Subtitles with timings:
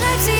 [0.00, 0.39] Muszę see.